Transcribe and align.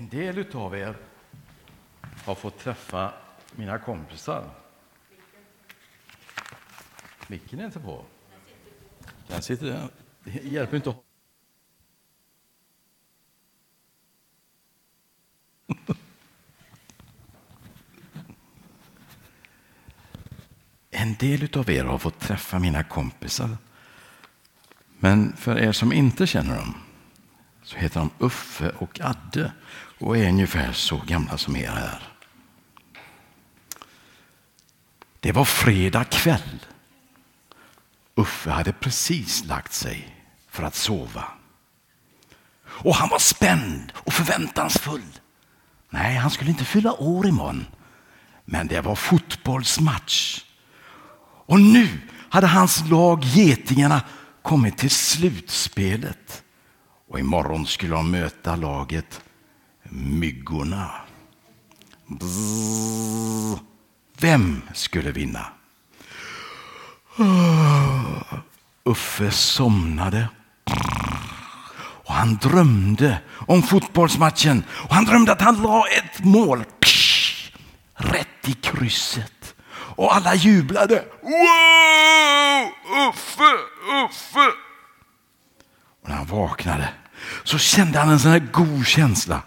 En 0.00 0.08
del 0.08 0.46
av 0.56 0.74
er 0.76 0.96
har 2.24 2.34
fått 2.34 2.58
träffa 2.58 3.12
mina 3.56 3.78
kompisar. 3.78 4.50
Micken 7.26 7.60
är 7.60 7.64
inte 7.64 7.80
på. 7.80 8.04
Den 9.26 9.42
sitter 9.42 9.66
där. 9.66 9.88
Det 10.24 10.44
hjälper 10.44 10.76
inte 10.76 10.90
att 10.90 10.96
En 20.90 21.14
del 21.14 21.58
av 21.58 21.70
er 21.70 21.84
har 21.84 21.98
fått 21.98 22.20
träffa 22.20 22.58
mina 22.58 22.82
kompisar. 22.84 23.56
Men 24.98 25.36
för 25.36 25.58
er 25.58 25.72
som 25.72 25.92
inte 25.92 26.26
känner 26.26 26.56
dem 26.56 26.89
så 27.70 27.76
heter 27.76 28.00
de 28.00 28.10
Uffe 28.18 28.70
och 28.70 29.00
Adde 29.00 29.52
och 29.98 30.16
är 30.16 30.28
ungefär 30.28 30.72
så 30.72 30.96
gamla 31.06 31.38
som 31.38 31.56
er 31.56 31.70
här. 31.70 32.02
Det 35.20 35.32
var 35.32 35.44
fredag 35.44 36.04
kväll. 36.04 36.66
Uffe 38.14 38.50
hade 38.50 38.72
precis 38.72 39.44
lagt 39.44 39.72
sig 39.72 40.16
för 40.48 40.62
att 40.62 40.74
sova. 40.74 41.24
Och 42.64 42.94
han 42.94 43.08
var 43.08 43.18
spänd 43.18 43.92
och 43.94 44.12
förväntansfull. 44.12 45.20
Nej, 45.90 46.16
han 46.16 46.30
skulle 46.30 46.50
inte 46.50 46.64
fylla 46.64 46.92
år 46.92 47.26
imorgon. 47.26 47.66
Men 48.44 48.66
det 48.66 48.80
var 48.80 48.94
fotbollsmatch. 48.94 50.44
Och 51.46 51.60
nu 51.60 52.00
hade 52.30 52.46
hans 52.46 52.88
lag 52.88 53.24
Getingarna 53.24 54.02
kommit 54.42 54.78
till 54.78 54.90
slutspelet. 54.90 56.44
Och 57.10 57.18
imorgon 57.20 57.66
skulle 57.66 57.94
de 57.94 58.10
möta 58.10 58.56
laget 58.56 59.20
Myggorna. 59.92 60.90
Bzzz. 62.06 63.60
Vem 64.18 64.62
skulle 64.74 65.10
vinna? 65.12 65.46
Ah, 67.16 68.36
Uffe 68.84 69.30
somnade. 69.30 70.28
Och 72.04 72.14
han 72.14 72.36
drömde 72.36 73.18
om 73.46 73.62
fotbollsmatchen. 73.62 74.64
Och 74.70 74.94
han 74.94 75.04
drömde 75.04 75.32
att 75.32 75.40
han 75.42 75.62
la 75.62 75.84
ett 75.88 76.24
mål 76.24 76.64
psh, 76.80 77.52
rätt 77.94 78.48
i 78.48 78.52
krysset. 78.52 79.54
Och 79.72 80.14
alla 80.16 80.34
jublade. 80.34 81.04
Wow! 81.22 82.70
Uffe, 83.08 83.52
Uffe! 84.04 84.50
Och 86.02 86.08
när 86.08 86.16
han 86.16 86.26
vaknade 86.26 86.88
så 87.44 87.58
kände 87.58 87.98
han 87.98 88.08
en 88.08 88.18
sån 88.18 88.30
här 88.30 88.48
god 88.52 88.86
känsla 88.86 89.42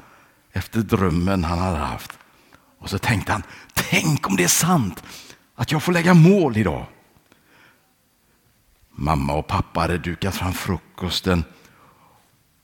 efter 0.51 0.79
drömmen 0.79 1.43
han 1.43 1.59
hade 1.59 1.77
haft. 1.77 2.17
Och 2.79 2.89
så 2.89 2.97
tänkte 2.97 3.31
han, 3.31 3.43
tänk 3.73 4.27
om 4.27 4.35
det 4.35 4.43
är 4.43 4.47
sant 4.47 5.03
att 5.55 5.71
jag 5.71 5.83
får 5.83 5.91
lägga 5.91 6.13
mål 6.13 6.57
idag. 6.57 6.85
Mamma 8.89 9.33
och 9.33 9.47
pappa 9.47 9.79
hade 9.79 9.97
dukat 9.97 10.35
fram 10.35 10.53
frukosten 10.53 11.43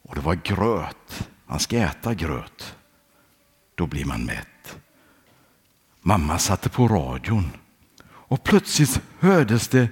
och 0.02 0.16
det 0.16 0.22
var 0.22 0.36
gröt. 0.36 1.30
Man 1.48 1.60
ska 1.60 1.78
äta 1.78 2.14
gröt. 2.14 2.76
Då 3.76 3.88
blir 3.88 4.06
man 4.06 4.26
mätt. 4.26 4.78
Mamma 6.02 6.38
satte 6.38 6.70
på 6.70 6.88
radion 6.88 7.52
och 8.12 8.44
plötsligt 8.44 9.02
hördes 9.20 9.68
det 9.68 9.90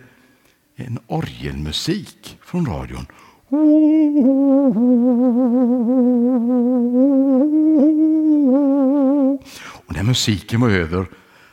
en 0.75 0.99
orgelmusik 1.07 2.37
från 2.45 2.65
radion. 2.65 3.05
Musiken 10.07 10.61
var 10.61 10.69
över 10.69 11.07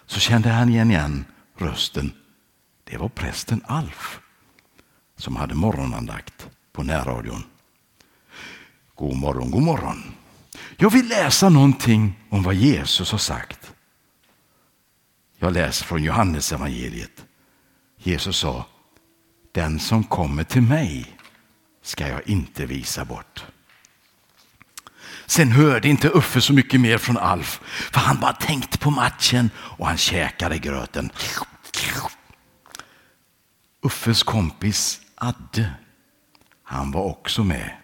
så 0.07 0.21
kände 0.21 0.49
han 0.49 0.69
igen, 0.69 0.91
igen 0.91 1.25
rösten. 1.57 2.13
Det 2.85 2.97
var 2.97 3.09
prästen 3.09 3.63
Alf 3.67 4.21
som 5.17 5.37
hade 5.37 5.55
morgonandakt 5.55 6.49
på 6.73 6.83
närradion. 6.83 7.43
God 8.95 9.17
morgon, 9.17 9.51
god 9.51 9.63
morgon. 9.63 10.03
Jag 10.77 10.91
vill 10.91 11.09
läsa 11.09 11.49
någonting 11.49 12.21
om 12.31 12.43
vad 12.43 12.55
Jesus 12.55 13.13
har 13.13 13.19
sagt. 13.19 13.73
Jag 15.39 15.53
läser 15.53 15.85
från 15.85 16.03
Johannes 16.03 16.53
evangeliet. 16.53 17.25
Jesus 17.97 18.37
sa, 18.37 18.67
den 19.53 19.81
som 19.81 20.05
kommer 20.05 20.45
till 20.45 20.63
mig 20.63 21.17
ska 21.83 22.09
jag 22.09 22.29
inte 22.29 22.67
visa 22.67 23.05
bort. 23.05 23.45
Sen 25.27 25.53
hörde 25.53 25.89
inte 25.89 26.09
Uffe 26.09 26.41
så 26.41 26.53
mycket 26.53 26.81
mer 26.81 26.99
från 26.99 27.19
Alf, 27.19 27.61
för 27.93 28.01
han 28.01 28.21
bara 28.21 28.33
tänkte 28.33 28.79
på 28.79 28.91
matchen 28.91 29.51
och 29.57 29.87
han 29.87 29.97
käkade 29.97 30.59
gröten. 30.59 31.11
Uffes 33.83 34.23
kompis 34.23 35.01
Adde, 35.15 35.71
han 36.65 36.91
var 36.91 37.03
också 37.03 37.45
med 37.45 37.77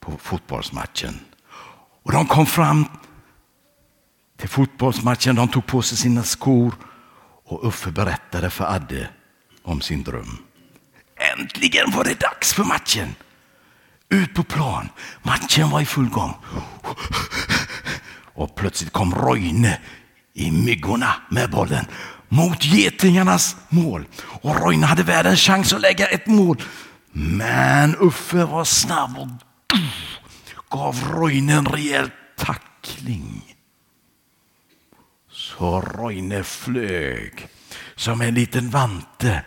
på 0.00 0.16
fotbollsmatchen. 0.16 1.20
Och 2.02 2.12
de 2.12 2.26
kom 2.26 2.46
fram 2.46 2.84
till 4.36 4.48
fotbollsmatchen, 4.48 5.36
de 5.36 5.48
tog 5.48 5.66
på 5.66 5.82
sig 5.82 5.98
sina 5.98 6.22
skor 6.22 6.74
och 7.44 7.66
Uffe 7.68 7.90
berättade 7.90 8.50
för 8.50 8.64
Adde 8.64 9.08
om 9.62 9.80
sin 9.80 10.02
dröm. 10.02 10.38
Äntligen 11.38 11.90
var 11.90 12.04
det 12.04 12.20
dags 12.20 12.52
för 12.52 12.64
matchen. 12.64 13.14
Ut 14.10 14.34
på 14.34 14.42
plan. 14.42 14.88
Matchen 15.22 15.70
var 15.70 15.80
i 15.80 15.86
full 15.86 16.08
gång. 16.08 16.34
Och 18.34 18.54
plötsligt 18.54 18.92
kom 18.92 19.14
Roine 19.14 19.76
i 20.34 20.50
myggorna 20.50 21.14
med 21.28 21.50
bollen 21.50 21.86
mot 22.28 22.64
getingarnas 22.64 23.56
mål. 23.68 24.06
Och 24.42 24.56
Roine 24.56 24.86
hade 24.86 25.02
världens 25.02 25.40
chans 25.40 25.72
att 25.72 25.80
lägga 25.80 26.06
ett 26.06 26.26
mål. 26.26 26.62
Men 27.12 27.96
Uffe 27.96 28.44
var 28.44 28.64
snabb 28.64 29.18
och 29.18 29.28
gav 30.78 30.96
Roine 31.12 31.50
en 31.50 31.66
rejäl 31.66 32.10
tackling. 32.36 33.56
Så 35.30 35.80
Roine 35.80 36.44
flög 36.44 37.48
som 37.96 38.20
en 38.20 38.34
liten 38.34 38.70
vante 38.70 39.42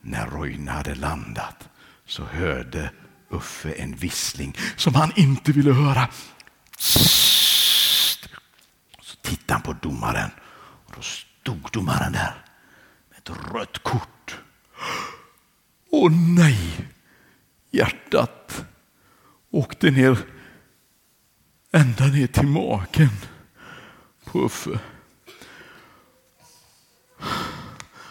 När 0.00 0.26
Roine 0.30 0.68
hade 0.68 0.94
landat 0.94 1.68
så 2.06 2.24
hörde 2.24 2.90
Uffe 3.30 3.72
en 3.72 3.94
vissling 3.94 4.56
som 4.76 4.94
han 4.94 5.12
inte 5.16 5.52
ville 5.52 5.72
höra. 5.72 6.08
Så 9.00 9.16
tittade 9.22 9.52
han 9.52 9.62
på 9.62 9.72
domaren 9.72 10.30
och 10.86 10.92
då 10.96 11.02
stod 11.02 11.68
domaren 11.72 12.12
där 12.12 12.44
med 13.10 13.18
ett 13.18 13.30
rött 13.54 13.78
kort. 13.82 14.38
Åh 15.90 16.12
nej! 16.12 16.88
Hjärtat 17.70 18.64
åkte 19.50 19.90
ner 19.90 20.18
ända 21.72 22.06
ner 22.06 22.26
till 22.26 22.46
magen 22.46 23.10
på 24.32 24.44
Uffe. 24.44 24.78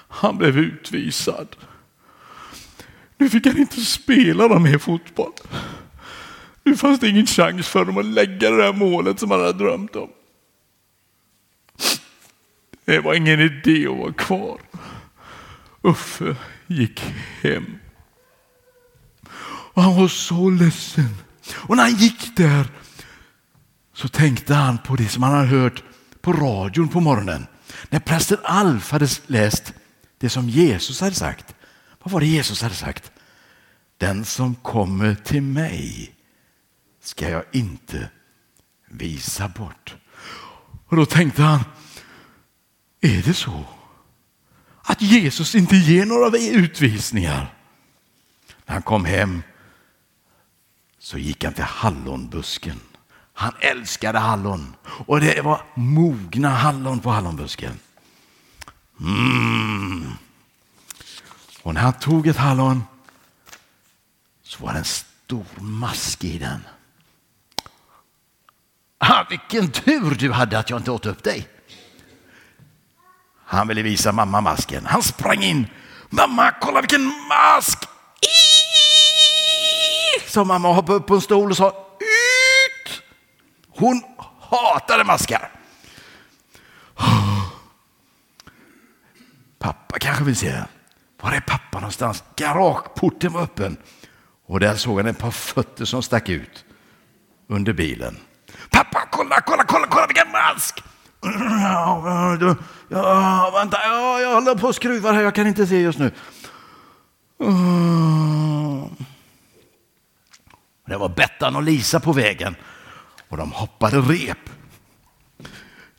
Han 0.07 0.37
blev 0.37 0.57
utvisad. 0.57 1.55
Nu 3.17 3.29
fick 3.29 3.45
han 3.45 3.57
inte 3.57 3.81
spela 3.81 4.47
någon 4.47 4.63
mer 4.63 4.77
fotboll. 4.77 5.33
Nu 6.63 6.77
fanns 6.77 6.99
det 6.99 7.09
ingen 7.09 7.27
chans 7.27 7.67
för 7.67 7.85
dem 7.85 7.97
att 7.97 8.05
lägga 8.05 8.49
det 8.49 8.57
där 8.57 8.73
målet 8.73 9.19
som 9.19 9.31
han 9.31 9.39
hade 9.39 9.53
drömt 9.53 9.95
om. 9.95 10.09
Det 12.85 12.99
var 12.99 13.13
ingen 13.13 13.39
idé 13.39 13.87
att 13.87 13.97
vara 13.97 14.13
kvar. 14.13 14.59
Uffe 15.81 16.35
gick 16.67 17.01
hem. 17.41 17.77
Och 19.73 19.81
han 19.81 19.95
var 19.95 20.07
så 20.07 20.49
ledsen. 20.49 21.15
Och 21.53 21.75
när 21.75 21.83
han 21.83 21.95
gick 21.95 22.35
där 22.35 22.67
så 23.93 24.07
tänkte 24.07 24.53
han 24.53 24.77
på 24.77 24.95
det 24.95 25.07
som 25.07 25.23
han 25.23 25.33
hade 25.33 25.47
hört 25.47 25.83
på 26.21 26.33
radion 26.33 26.89
på 26.89 26.99
morgonen. 26.99 27.47
När 27.89 27.99
prästen 27.99 28.37
Alf 28.43 28.91
hade 28.91 29.07
läst 29.27 29.73
det 30.17 30.29
som 30.29 30.49
Jesus 30.49 31.01
hade 31.01 31.15
sagt. 31.15 31.55
Vad 32.03 32.11
var 32.11 32.19
det 32.19 32.27
Jesus 32.27 32.61
hade 32.61 32.75
sagt? 32.75 33.11
Den 33.97 34.25
som 34.25 34.55
kommer 34.55 35.15
till 35.15 35.41
mig 35.41 36.15
ska 37.01 37.29
jag 37.29 37.43
inte 37.51 38.09
visa 38.89 39.47
bort. 39.47 39.95
Och 40.87 40.97
då 40.97 41.05
tänkte 41.05 41.41
han, 41.41 41.59
är 43.01 43.21
det 43.23 43.33
så 43.33 43.65
att 44.81 45.01
Jesus 45.01 45.55
inte 45.55 45.75
ger 45.75 46.05
några 46.05 46.37
utvisningar? 46.37 47.53
När 48.65 48.73
han 48.73 48.81
kom 48.81 49.05
hem 49.05 49.41
så 50.99 51.17
gick 51.17 51.43
han 51.43 51.53
till 51.53 51.63
hallonbusken 51.63 52.79
han 53.41 53.53
älskade 53.59 54.19
hallon 54.19 54.75
och 55.07 55.21
det 55.21 55.41
var 55.41 55.61
mogna 55.73 56.49
hallon 56.49 56.99
på 56.99 57.09
hallonbusken. 57.09 57.79
Mm. 58.99 60.11
Och 61.61 61.73
när 61.73 61.81
han 61.81 61.93
tog 61.93 62.27
ett 62.27 62.37
hallon 62.37 62.83
så 64.43 64.65
var 64.65 64.73
det 64.73 64.79
en 64.79 64.85
stor 64.85 65.45
mask 65.59 66.23
i 66.23 66.37
den. 66.37 66.59
Ah, 68.97 69.25
vilken 69.29 69.71
tur 69.71 70.15
du 70.15 70.31
hade 70.31 70.59
att 70.59 70.69
jag 70.69 70.79
inte 70.79 70.91
åt 70.91 71.05
upp 71.05 71.23
dig. 71.23 71.47
Han 73.45 73.67
ville 73.67 73.81
visa 73.81 74.11
mamma 74.11 74.41
masken. 74.41 74.85
Han 74.85 75.03
sprang 75.03 75.43
in. 75.43 75.67
Mamma, 76.09 76.51
kolla 76.61 76.81
vilken 76.81 77.05
mask! 77.05 77.79
Sa 80.27 80.43
mamma 80.43 80.69
och 80.69 80.75
hoppade 80.75 80.97
upp 80.97 81.07
på 81.07 81.15
en 81.15 81.21
stol 81.21 81.51
och 81.51 81.57
sa. 81.57 81.90
Hon 83.81 84.03
hatade 84.39 85.03
maskar. 85.03 85.49
Pappa 89.59 89.99
kanske 89.99 90.23
vill 90.23 90.35
se. 90.35 90.63
Var 91.21 91.31
är 91.31 91.39
pappa 91.39 91.79
någonstans? 91.79 92.23
Garageporten 92.35 93.33
var 93.33 93.41
öppen 93.41 93.77
och 94.47 94.59
där 94.59 94.75
såg 94.75 94.97
han 94.97 95.07
ett 95.07 95.17
par 95.17 95.31
fötter 95.31 95.85
som 95.85 96.03
stack 96.03 96.29
ut 96.29 96.65
under 97.47 97.73
bilen. 97.73 98.17
Pappa, 98.69 99.07
kolla, 99.11 99.41
kolla, 99.41 99.63
kolla, 99.63 99.87
kolla 99.87 100.07
vilken 100.07 100.31
mask! 100.31 100.83
Ja, 101.21 102.37
ja, 102.89 103.51
vänta, 103.53 103.77
ja, 103.83 104.19
jag 104.19 104.33
håller 104.33 104.55
på 104.55 104.67
och 104.67 104.75
skruvar 104.75 105.13
här, 105.13 105.21
jag 105.21 105.35
kan 105.35 105.47
inte 105.47 105.67
se 105.67 105.81
just 105.81 105.99
nu. 105.99 106.11
Det 110.87 110.97
var 110.97 111.09
Bettan 111.09 111.55
och 111.55 111.63
Lisa 111.63 111.99
på 111.99 112.13
vägen 112.13 112.55
och 113.31 113.37
de 113.37 113.51
hoppade 113.51 113.97
rep. 113.97 114.49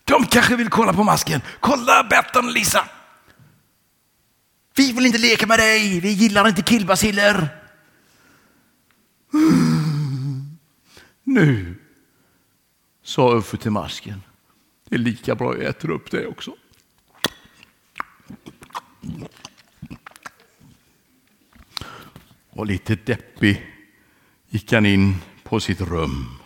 De 0.04 0.26
kanske 0.26 0.56
vill 0.56 0.68
kolla 0.68 0.92
på 0.92 1.04
masken. 1.04 1.40
Kolla 1.60 2.04
Bettan 2.04 2.44
och 2.44 2.52
Lisa! 2.52 2.88
Vi 4.74 4.92
vill 4.92 5.06
inte 5.06 5.18
leka 5.18 5.46
med 5.46 5.58
dig, 5.58 6.00
vi 6.00 6.12
gillar 6.12 6.48
inte 6.48 6.62
killbaciller. 6.62 7.48
Nu, 11.24 11.74
sa 13.02 13.32
Uffe 13.34 13.56
till 13.56 13.70
masken. 13.70 14.22
Det 14.88 14.94
är 14.94 14.98
lika 14.98 15.34
bra 15.34 15.56
jag 15.56 15.64
äter 15.64 15.90
upp 15.90 16.10
det 16.10 16.26
också. 16.26 16.56
Och 22.50 22.66
lite 22.66 22.94
deppig 22.94 23.66
gick 24.48 24.72
han 24.72 24.86
in 24.86 25.16
på 25.42 25.60
sitt 25.60 25.80
rum. 25.80 26.41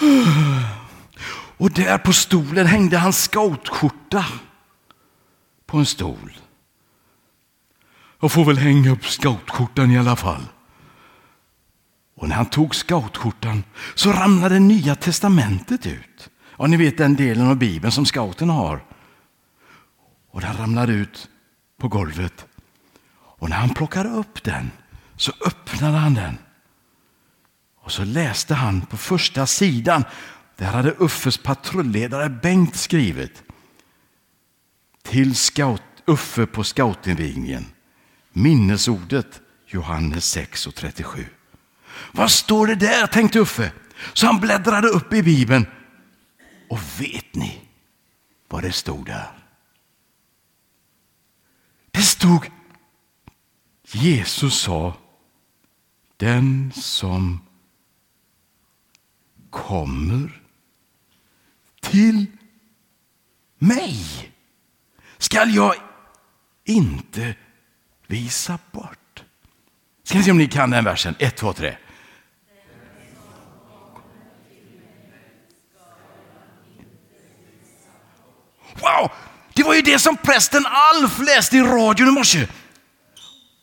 Och 1.56 1.70
där 1.70 1.98
på 1.98 2.12
stolen 2.12 2.66
hängde 2.66 2.98
hans 2.98 3.22
scoutskjorta 3.22 4.26
på 5.66 5.78
en 5.78 5.86
stol. 5.86 6.38
Jag 8.20 8.32
får 8.32 8.44
väl 8.44 8.58
hänga 8.58 8.90
upp 8.90 9.04
scoutskjortan 9.04 9.90
i 9.90 9.98
alla 9.98 10.16
fall. 10.16 10.42
Och 12.16 12.28
när 12.28 12.36
han 12.36 12.46
tog 12.46 12.74
scoutskjortan 12.74 13.64
så 13.94 14.12
ramlade 14.12 14.58
Nya 14.58 14.94
testamentet 14.94 15.86
ut. 15.86 16.30
Ja, 16.58 16.66
ni 16.66 16.76
vet 16.76 16.98
den 16.98 17.16
delen 17.16 17.46
av 17.46 17.56
Bibeln 17.56 17.92
som 17.92 18.06
scouten 18.06 18.50
har. 18.50 18.84
Och 20.30 20.40
den 20.40 20.56
ramlade 20.56 20.92
ut 20.92 21.28
på 21.78 21.88
golvet. 21.88 22.46
Och 23.12 23.50
när 23.50 23.56
han 23.56 23.74
plockade 23.74 24.08
upp 24.08 24.42
den 24.42 24.70
så 25.16 25.32
öppnade 25.46 25.96
han 25.96 26.14
den. 26.14 26.38
Och 27.80 27.92
så 27.92 28.04
läste 28.04 28.54
han 28.54 28.80
på 28.80 28.96
första 28.96 29.46
sidan. 29.46 30.04
Där 30.56 30.72
hade 30.72 30.94
Uffes 30.98 31.38
patrulledare 31.38 32.28
Bengt 32.28 32.76
skrivit. 32.76 33.42
Till 35.02 35.34
scout, 35.34 35.82
Uffe 36.06 36.46
på 36.46 36.64
scoutinvigningen. 36.64 37.66
Minnesordet 38.32 39.40
Johannes 39.66 40.30
6 40.30 40.66
och 40.66 40.74
37. 40.74 41.26
Vad 42.12 42.30
står 42.30 42.66
det 42.66 42.74
där, 42.74 43.06
tänkte 43.06 43.38
Uffe. 43.38 43.72
Så 44.12 44.26
han 44.26 44.40
bläddrade 44.40 44.88
upp 44.88 45.12
i 45.12 45.22
Bibeln. 45.22 45.66
Och 46.70 46.78
vet 46.98 47.34
ni 47.34 47.60
vad 48.48 48.62
det 48.62 48.72
stod 48.72 49.06
där? 49.06 49.30
Det 51.90 52.02
stod 52.02 52.46
Jesus 53.92 54.60
sa 54.60 54.96
den 56.16 56.72
som 56.74 57.40
kommer 59.50 60.42
till 61.80 62.26
mig 63.58 63.96
skall 65.18 65.54
jag 65.54 65.74
inte 66.64 67.34
visa 68.06 68.58
bort. 68.72 69.22
Ska 70.04 70.18
vi 70.18 70.24
se 70.24 70.30
om 70.30 70.38
ni 70.38 70.48
kan 70.48 70.70
den 70.70 70.84
versen? 70.84 71.14
Ett, 71.18 71.36
två, 71.36 71.52
tre. 71.52 71.76
Wow! 78.74 79.10
Det 79.54 79.62
var 79.62 79.74
ju 79.74 79.82
det 79.82 79.98
som 79.98 80.16
prästen 80.16 80.66
Alf 80.66 81.18
läste 81.18 81.56
i 81.56 81.60
radion 81.60 82.08
i 82.08 82.10
morse. 82.10 82.46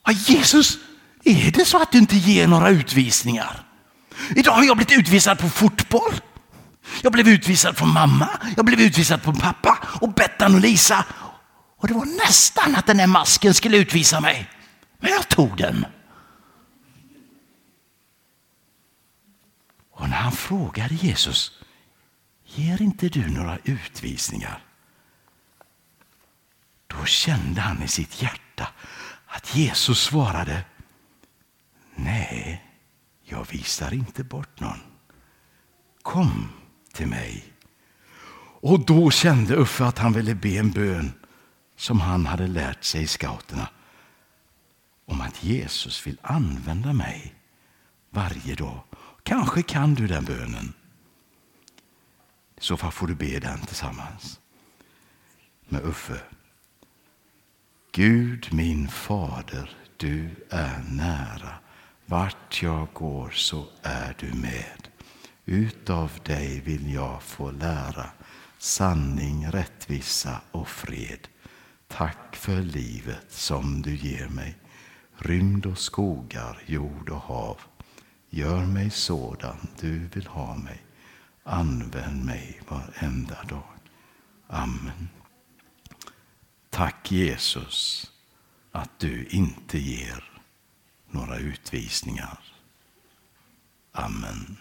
Ja, 0.06 0.12
Jesus, 0.12 0.78
är 1.24 1.52
det 1.52 1.66
så 1.66 1.82
att 1.82 1.92
du 1.92 1.98
inte 1.98 2.16
ger 2.16 2.48
några 2.48 2.70
utvisningar? 2.70 3.67
Idag 4.36 4.52
har 4.52 4.64
jag 4.64 4.78
blivit 4.78 5.00
utvisad 5.00 5.40
på 5.40 5.50
fotboll. 5.50 6.22
Jag 7.02 7.12
blev 7.12 7.28
utvisad 7.28 7.78
från 7.78 7.94
mamma, 7.94 8.30
jag 8.56 8.66
blev 8.66 8.80
utvisad 8.80 9.22
från 9.22 9.36
pappa 9.36 9.78
och 10.02 10.14
Bettan 10.14 10.56
och 10.56 10.62
Lisa. 10.62 11.06
Och 11.78 11.88
det 11.88 11.94
var 11.94 12.06
nästan 12.06 12.76
att 12.76 12.86
den 12.86 12.98
där 12.98 13.08
masken 13.08 13.54
skulle 13.54 13.78
utvisa 13.78 14.20
mig. 14.20 14.50
Men 15.00 15.12
jag 15.12 15.28
tog 15.28 15.58
den. 15.58 15.86
Och 19.92 20.10
när 20.10 20.18
han 20.18 20.32
frågade 20.32 20.96
Jesus, 20.96 21.52
ger 22.46 22.82
inte 22.82 23.10
du 23.10 23.28
några 23.30 23.58
utvisningar? 23.64 24.64
Då 26.88 27.06
kände 27.06 27.62
han 27.62 27.84
i 27.84 27.88
sitt 27.88 28.22
hjärta 28.22 28.68
att 29.28 29.56
Jesus 29.56 30.02
svarade, 30.02 30.64
nej, 31.96 32.67
jag 33.30 33.48
visar 33.52 33.94
inte 33.94 34.24
bort 34.24 34.60
någon. 34.60 34.80
Kom 36.02 36.50
till 36.94 37.08
mig. 37.08 37.54
Och 38.62 38.86
då 38.86 39.12
kände 39.12 39.56
Uffe 39.56 39.86
att 39.86 39.98
han 39.98 40.14
ville 40.14 40.36
be 40.36 40.50
en 40.50 40.72
bön 40.72 41.14
som 41.76 42.00
han 42.00 42.26
hade 42.26 42.48
lärt 42.48 42.84
sig 42.84 43.02
i 43.02 43.08
scouterna 43.08 43.70
om 45.06 45.22
att 45.22 45.44
Jesus 45.44 46.08
vill 46.08 46.20
använda 46.22 46.94
mig 46.94 47.36
varje 48.10 48.56
dag. 48.56 48.84
Kanske 49.24 49.62
kan 49.62 49.96
du 49.96 50.08
den 50.08 50.26
bönen. 50.26 50.74
I 52.58 52.62
så 52.62 52.78
fall 52.78 52.92
får 52.92 53.08
du 53.08 53.16
be 53.16 53.40
den 53.40 53.60
tillsammans 53.60 54.40
med 55.66 55.86
Uffe. 55.86 56.22
Gud 57.92 58.54
min 58.54 58.88
fader, 58.88 59.78
du 59.98 60.30
är 60.50 60.84
nära. 60.90 61.54
Vart 62.10 62.64
jag 62.64 62.88
går 62.94 63.30
så 63.30 63.66
är 63.82 64.16
du 64.20 64.34
med. 64.34 64.88
Utav 65.46 66.12
dig 66.24 66.60
vill 66.60 66.94
jag 66.94 67.24
få 67.24 67.52
lära 67.52 68.10
sanning, 68.58 69.48
rättvisa 69.48 70.42
och 70.52 70.68
fred. 70.68 71.28
Tack 71.88 72.36
för 72.36 72.62
livet 72.62 73.26
som 73.32 73.82
du 73.82 73.96
ger 73.96 74.28
mig. 74.28 74.58
Rymd 75.18 75.66
och 75.66 75.78
skogar, 75.78 76.64
jord 76.66 77.10
och 77.10 77.22
hav. 77.22 77.58
Gör 78.30 78.66
mig 78.66 78.90
sådan 78.90 79.68
du 79.80 80.00
vill 80.00 80.28
ha 80.28 80.56
mig. 80.56 80.82
Använd 81.44 82.26
mig 82.26 82.62
varenda 82.68 83.44
dag. 83.44 83.74
Amen. 84.48 85.10
Tack 86.70 87.12
Jesus 87.12 88.12
att 88.72 89.00
du 89.00 89.26
inte 89.26 89.80
ger 89.80 90.37
några 91.12 91.38
utvisningar. 91.38 92.40
Amen. 93.92 94.58